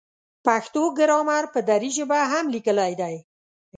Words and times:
پښتو 0.45 0.83
ګرامر 0.97 1.43
په 1.53 1.59
دري 1.69 1.89
ژبه 1.97 2.19
هم 2.31 2.45
لیکلی 2.55 2.93
دی. 3.01 3.15